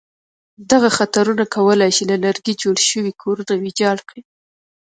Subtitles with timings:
[0.71, 4.21] دغه خطرونه کولای شي له لرګي جوړ شوي کورونه ویجاړ کړي.